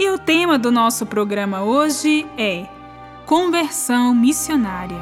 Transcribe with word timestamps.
E 0.00 0.08
o 0.08 0.16
tema 0.16 0.58
do 0.58 0.72
nosso 0.72 1.04
programa 1.04 1.62
hoje 1.62 2.26
é 2.38 2.66
Conversão 3.26 4.14
Missionária. 4.14 4.96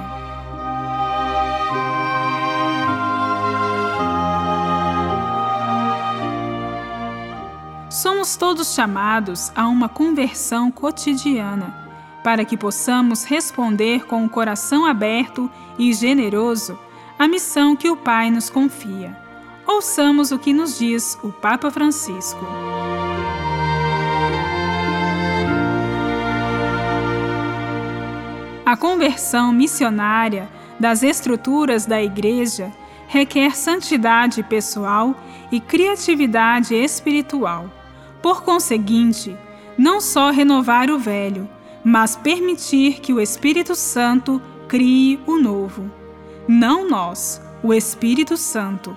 Somos 7.88 8.36
todos 8.36 8.74
chamados 8.74 9.52
a 9.54 9.68
uma 9.68 9.88
conversão 9.88 10.68
cotidiana, 10.68 11.72
para 12.24 12.44
que 12.44 12.56
possamos 12.56 13.22
responder 13.22 14.04
com 14.04 14.24
o 14.24 14.28
coração 14.28 14.84
aberto 14.84 15.48
e 15.78 15.92
generoso 15.92 16.76
à 17.16 17.28
missão 17.28 17.76
que 17.76 17.88
o 17.88 17.96
Pai 17.96 18.32
nos 18.32 18.50
confia. 18.50 19.16
Ouçamos 19.64 20.32
o 20.32 20.40
que 20.40 20.52
nos 20.52 20.76
diz 20.76 21.16
o 21.22 21.30
Papa 21.30 21.70
Francisco. 21.70 22.67
A 28.68 28.76
conversão 28.76 29.50
missionária 29.50 30.46
das 30.78 31.02
estruturas 31.02 31.86
da 31.86 32.02
Igreja 32.02 32.70
requer 33.06 33.56
santidade 33.56 34.42
pessoal 34.42 35.16
e 35.50 35.58
criatividade 35.58 36.74
espiritual. 36.74 37.72
Por 38.20 38.42
conseguinte, 38.42 39.34
não 39.78 40.02
só 40.02 40.30
renovar 40.30 40.90
o 40.90 40.98
velho, 40.98 41.48
mas 41.82 42.14
permitir 42.14 43.00
que 43.00 43.10
o 43.10 43.22
Espírito 43.22 43.74
Santo 43.74 44.38
crie 44.68 45.18
o 45.26 45.38
novo. 45.38 45.90
Não 46.46 46.86
nós, 46.86 47.40
o 47.62 47.72
Espírito 47.72 48.36
Santo. 48.36 48.94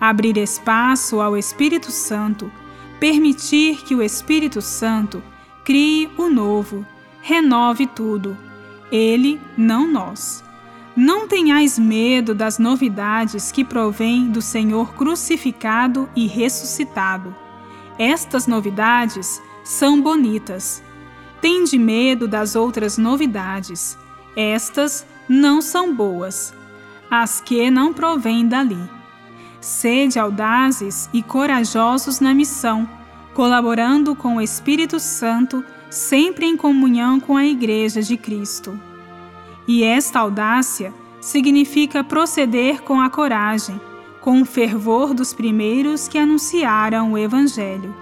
Abrir 0.00 0.36
espaço 0.36 1.20
ao 1.20 1.36
Espírito 1.36 1.92
Santo, 1.92 2.50
permitir 2.98 3.84
que 3.84 3.94
o 3.94 4.02
Espírito 4.02 4.60
Santo 4.60 5.22
crie 5.64 6.10
o 6.18 6.28
novo, 6.28 6.84
renove 7.20 7.86
tudo 7.86 8.36
ele, 8.92 9.40
não 9.56 9.90
nós. 9.90 10.44
Não 10.94 11.26
tenhais 11.26 11.78
medo 11.78 12.34
das 12.34 12.58
novidades 12.58 13.50
que 13.50 13.64
provêm 13.64 14.30
do 14.30 14.42
Senhor 14.42 14.92
crucificado 14.92 16.06
e 16.14 16.26
ressuscitado. 16.26 17.34
Estas 17.98 18.46
novidades 18.46 19.40
são 19.64 20.00
bonitas. 20.02 20.82
Tende 21.40 21.78
medo 21.78 22.28
das 22.28 22.54
outras 22.54 22.98
novidades. 22.98 23.96
Estas 24.36 25.06
não 25.26 25.62
são 25.62 25.94
boas, 25.94 26.52
as 27.10 27.40
que 27.40 27.70
não 27.70 27.94
provêm 27.94 28.46
dali. 28.46 28.78
Sede 29.60 30.18
audazes 30.18 31.08
e 31.12 31.22
corajosos 31.22 32.20
na 32.20 32.34
missão, 32.34 32.88
colaborando 33.32 34.14
com 34.14 34.36
o 34.36 34.40
Espírito 34.40 35.00
Santo 35.00 35.64
sempre 35.92 36.46
em 36.46 36.56
comunhão 36.56 37.20
com 37.20 37.36
a 37.36 37.44
Igreja 37.44 38.00
de 38.00 38.16
Cristo. 38.16 38.80
E 39.68 39.84
esta 39.84 40.20
audácia 40.20 40.92
significa 41.20 42.02
proceder 42.02 42.82
com 42.82 43.00
a 43.00 43.10
coragem, 43.10 43.78
com 44.20 44.40
o 44.40 44.44
fervor 44.44 45.12
dos 45.12 45.34
primeiros 45.34 46.08
que 46.08 46.18
anunciaram 46.18 47.12
o 47.12 47.18
Evangelho. 47.18 47.94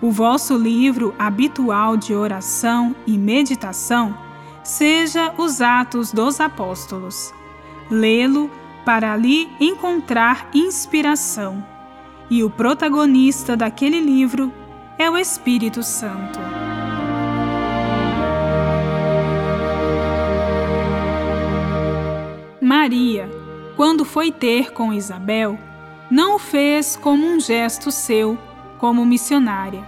O 0.00 0.10
vosso 0.10 0.56
livro 0.56 1.14
habitual 1.18 1.96
de 1.96 2.14
oração 2.14 2.94
e 3.06 3.16
meditação 3.16 4.16
seja 4.62 5.32
os 5.38 5.60
Atos 5.60 6.12
dos 6.12 6.38
Apóstolos. 6.38 7.32
Lê-lo 7.90 8.50
para 8.84 9.12
ali 9.12 9.48
encontrar 9.58 10.50
inspiração. 10.52 11.64
E 12.28 12.44
o 12.44 12.50
protagonista 12.50 13.56
daquele 13.56 14.00
livro 14.00 14.52
é 14.98 15.10
o 15.10 15.16
Espírito 15.16 15.82
Santo. 15.82 16.38
Maria, 22.82 23.30
quando 23.76 24.04
foi 24.04 24.32
ter 24.32 24.72
com 24.72 24.92
Isabel, 24.92 25.56
não 26.10 26.34
o 26.34 26.38
fez 26.40 26.96
como 26.96 27.24
um 27.24 27.38
gesto 27.38 27.92
seu, 27.92 28.36
como 28.76 29.06
missionária. 29.06 29.86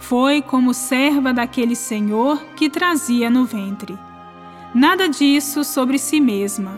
Foi 0.00 0.42
como 0.42 0.74
serva 0.74 1.32
daquele 1.32 1.76
Senhor 1.76 2.42
que 2.56 2.68
trazia 2.68 3.30
no 3.30 3.44
ventre. 3.44 3.96
Nada 4.74 5.08
disso 5.08 5.62
sobre 5.62 6.00
si 6.00 6.20
mesma. 6.20 6.72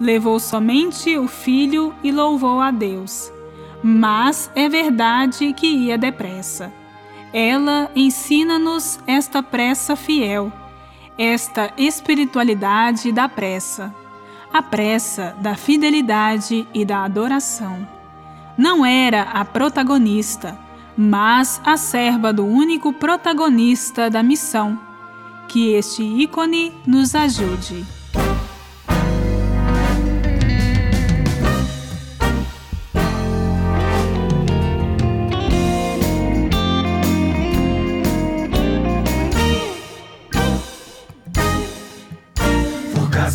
Levou 0.00 0.40
somente 0.40 1.16
o 1.16 1.28
filho 1.28 1.94
e 2.02 2.10
louvou 2.10 2.60
a 2.60 2.72
Deus. 2.72 3.32
Mas 3.84 4.50
é 4.56 4.68
verdade 4.68 5.52
que 5.52 5.68
ia 5.68 5.96
depressa. 5.96 6.72
Ela 7.32 7.92
ensina-nos 7.94 8.98
esta 9.06 9.40
pressa 9.40 9.94
fiel, 9.94 10.52
esta 11.16 11.72
espiritualidade 11.78 13.12
da 13.12 13.28
pressa 13.28 13.99
a 14.52 14.62
pressa 14.62 15.34
da 15.40 15.54
fidelidade 15.54 16.66
e 16.74 16.84
da 16.84 17.04
adoração. 17.04 17.86
Não 18.56 18.84
era 18.84 19.22
a 19.22 19.44
protagonista, 19.44 20.58
mas 20.96 21.60
a 21.64 21.76
serva 21.76 22.32
do 22.32 22.44
único 22.44 22.92
protagonista 22.92 24.10
da 24.10 24.22
missão. 24.22 24.78
Que 25.48 25.72
este 25.72 26.02
ícone 26.02 26.72
nos 26.86 27.14
ajude. 27.14 27.99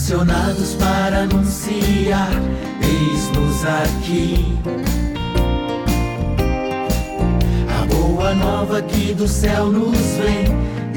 Vocacionados 0.06 0.76
para 0.76 1.24
anunciar, 1.24 2.30
eis-nos 2.80 3.66
aqui. 3.66 4.56
A 7.68 7.86
boa 7.88 8.36
nova 8.36 8.84
que 8.84 9.16
do 9.16 9.28
céu 9.28 9.72
nos 9.72 9.98
vem 9.98 10.46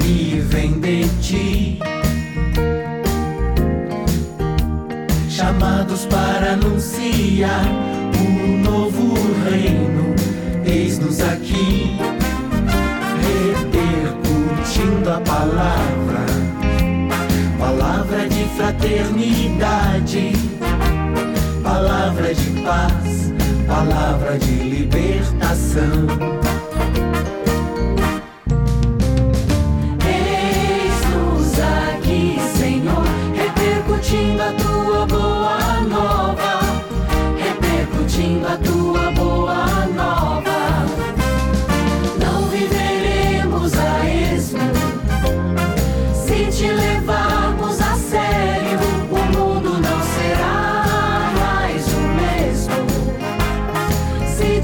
e 0.05 0.39
vem 0.41 0.79
de 0.79 1.07
ti. 1.21 1.79
Chamados 5.27 6.05
para 6.05 6.53
anunciar 6.53 7.65
o 8.15 8.57
novo 8.63 9.15
reino, 9.49 10.13
eis-nos 10.63 11.19
aqui, 11.21 11.97
repercutindo 13.23 15.09
a 15.09 15.19
palavra 15.21 16.38
fraternidade, 18.59 20.33
palavra 21.63 22.35
de 22.35 22.61
paz, 22.61 23.33
palavra 23.65 24.37
de 24.37 24.51
libertação. 24.51 26.07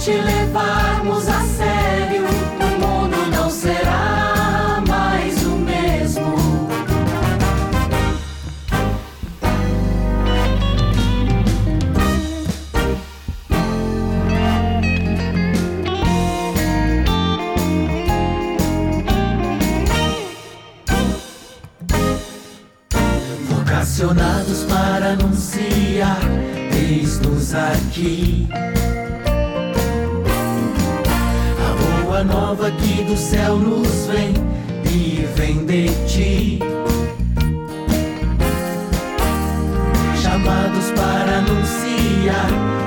te 0.05 0.21
levarmos 0.21 1.27
a 1.27 1.41
sério, 1.41 2.25
o 2.25 2.79
mundo 2.79 3.17
não 3.31 3.49
será 3.49 4.79
mais 4.87 5.43
o 5.43 5.55
mesmo. 5.55 6.69
Vocacionados 23.49 24.65
para 24.65 25.13
anunciar, 25.13 26.19
eis-nos 26.71 27.55
aqui 27.55 28.47
boa 32.15 32.23
nova 32.23 32.71
que 32.71 33.03
do 33.03 33.17
céu 33.17 33.57
nos 33.57 34.07
vem 34.07 34.33
e 34.89 35.27
vem 35.35 35.65
de 35.65 35.89
ti. 36.07 36.59
Chamados 40.21 40.91
para 40.91 41.39
anunciar 41.39 42.84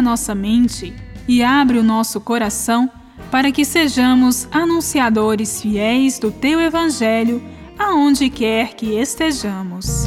nossa 0.00 0.34
mente 0.34 0.94
e 1.28 1.42
abre 1.42 1.78
o 1.78 1.82
nosso 1.82 2.20
coração 2.20 2.90
para 3.30 3.50
que 3.52 3.64
sejamos 3.64 4.48
anunciadores 4.50 5.60
fiéis 5.60 6.18
do 6.18 6.30
teu 6.30 6.60
Evangelho 6.60 7.42
aonde 7.78 8.30
quer 8.30 8.74
que 8.74 8.94
estejamos. 8.98 10.06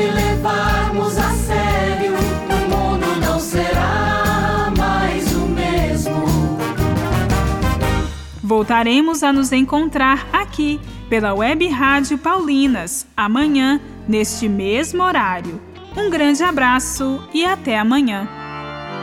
Te 0.00 0.10
levarmos 0.12 1.18
a 1.18 1.30
sério, 1.30 2.14
o 2.14 2.70
mundo 2.70 3.06
não 3.20 3.38
será 3.38 4.72
mais 4.76 5.30
o 5.34 5.40
mesmo. 5.40 6.24
Voltaremos 8.42 9.22
a 9.22 9.32
nos 9.32 9.52
encontrar 9.52 10.26
aqui 10.32 10.80
pela 11.10 11.34
Web 11.34 11.68
Rádio 11.68 12.16
Paulinas 12.16 13.06
amanhã, 13.14 13.78
neste 14.08 14.48
mesmo 14.48 15.02
horário. 15.02 15.60
Um 15.96 16.08
grande 16.08 16.42
abraço 16.42 17.20
e 17.34 17.44
até 17.44 17.78
amanhã. 17.78 18.26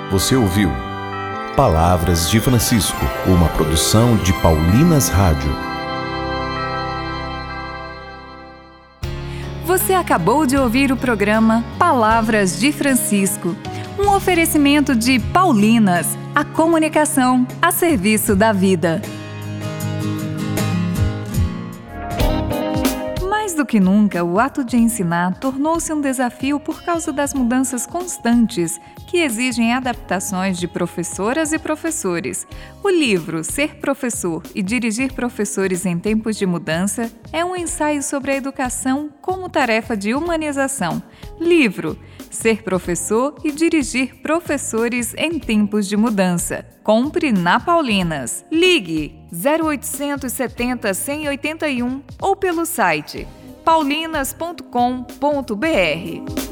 Você 0.09 0.35
ouviu 0.35 0.69
Palavras 1.55 2.29
de 2.29 2.39
Francisco, 2.39 3.03
uma 3.27 3.49
produção 3.49 4.15
de 4.17 4.31
Paulinas 4.41 5.09
Rádio. 5.09 5.76
Você 9.77 9.93
acabou 9.93 10.47
de 10.47 10.57
ouvir 10.57 10.91
o 10.91 10.97
programa 10.97 11.63
Palavras 11.77 12.59
de 12.59 12.71
Francisco, 12.71 13.55
um 13.99 14.09
oferecimento 14.09 14.95
de 14.95 15.19
Paulinas, 15.19 16.17
a 16.33 16.43
comunicação 16.43 17.45
a 17.61 17.71
serviço 17.71 18.35
da 18.35 18.51
vida. 18.51 18.99
Mais 23.29 23.53
do 23.53 23.63
que 23.63 23.79
nunca, 23.79 24.23
o 24.23 24.39
ato 24.39 24.63
de 24.63 24.77
ensinar 24.77 25.35
tornou-se 25.35 25.93
um 25.93 26.01
desafio 26.01 26.59
por 26.59 26.81
causa 26.81 27.13
das 27.13 27.31
mudanças 27.35 27.85
constantes 27.85 28.81
que 29.07 29.17
exigem 29.17 29.73
adaptações 29.73 30.59
de 30.59 30.67
professoras 30.67 31.53
e 31.53 31.57
professores. 31.57 32.45
O 32.83 32.89
livro 32.89 33.43
Ser 33.43 33.77
Professor 33.77 34.43
e 34.53 34.61
Dirigir 34.61 35.13
Professores 35.13 35.85
em 35.85 35.97
Tempos 35.97 36.37
de 36.37 36.45
Mudança 36.45 37.11
é 37.31 37.43
um 37.43 37.55
ensaio 37.55 38.03
sobre 38.03 38.31
a 38.31 38.35
educação 38.35 39.09
como 39.21 39.49
tarefa 39.49 39.97
de 39.97 40.13
humanização. 40.13 41.01
Livro 41.39 41.97
Ser 42.29 42.61
Professor 42.61 43.33
e 43.43 43.51
Dirigir 43.51 44.21
Professores 44.21 45.15
em 45.17 45.39
Tempos 45.39 45.87
de 45.87 45.97
Mudança. 45.97 46.65
Compre 46.83 47.31
na 47.31 47.59
Paulinas. 47.59 48.45
Ligue 48.51 49.17
0870 49.33 50.93
181 50.93 52.03
ou 52.21 52.35
pelo 52.35 52.65
site 52.65 53.27
paulinas.com.br. 53.67 56.46